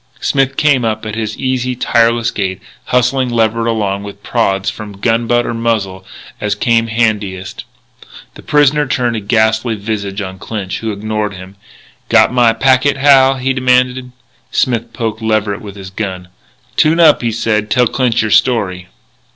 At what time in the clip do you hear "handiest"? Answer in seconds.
6.87-7.65